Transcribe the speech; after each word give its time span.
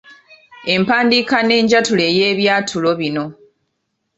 Empandiika 0.73 1.37
n'enjatula 1.43 2.03
ey’ebyatulo 2.09 2.89
bino. 2.99 3.25